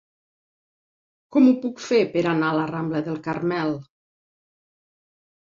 Com 1.35 1.49
ho 1.49 1.53
puc 1.65 1.83
fer 1.89 1.99
per 2.15 2.23
anar 2.31 2.49
a 2.49 2.57
la 2.61 2.65
rambla 2.73 3.03
del 3.11 3.21
Carmel? 3.29 3.77